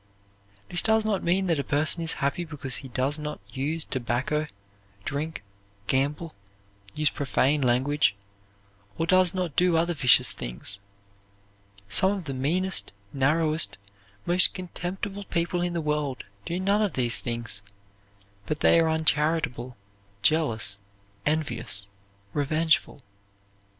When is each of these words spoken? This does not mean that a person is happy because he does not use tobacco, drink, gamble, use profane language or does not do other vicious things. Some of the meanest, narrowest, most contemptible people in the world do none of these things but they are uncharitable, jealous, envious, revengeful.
This 0.69 0.81
does 0.81 1.05
not 1.05 1.23
mean 1.23 1.45
that 1.45 1.59
a 1.59 1.63
person 1.63 2.01
is 2.03 2.13
happy 2.13 2.43
because 2.43 2.77
he 2.77 2.87
does 2.87 3.19
not 3.19 3.39
use 3.55 3.85
tobacco, 3.85 4.47
drink, 5.05 5.43
gamble, 5.85 6.33
use 6.95 7.11
profane 7.11 7.61
language 7.61 8.15
or 8.97 9.05
does 9.05 9.35
not 9.35 9.55
do 9.55 9.77
other 9.77 9.93
vicious 9.93 10.31
things. 10.31 10.79
Some 11.87 12.13
of 12.13 12.23
the 12.25 12.33
meanest, 12.33 12.91
narrowest, 13.13 13.77
most 14.25 14.55
contemptible 14.55 15.25
people 15.25 15.61
in 15.61 15.73
the 15.73 15.81
world 15.81 16.23
do 16.47 16.59
none 16.59 16.81
of 16.81 16.93
these 16.93 17.19
things 17.19 17.61
but 18.47 18.61
they 18.61 18.79
are 18.79 18.89
uncharitable, 18.89 19.77
jealous, 20.23 20.79
envious, 21.27 21.85
revengeful. 22.33 23.03